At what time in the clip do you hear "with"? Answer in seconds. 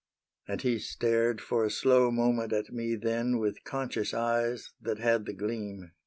3.37-3.63